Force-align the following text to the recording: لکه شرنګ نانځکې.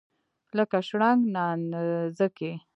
لکه 0.57 0.77
شرنګ 0.87 1.19
نانځکې. 1.35 2.51